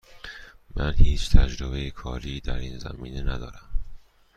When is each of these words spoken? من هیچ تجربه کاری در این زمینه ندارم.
من 0.75 0.93
هیچ 0.93 1.31
تجربه 1.37 1.91
کاری 1.91 2.39
در 2.39 2.55
این 2.57 2.79
زمینه 2.79 3.21
ندارم. 3.21 3.69